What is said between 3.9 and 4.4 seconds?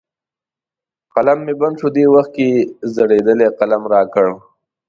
را کړ.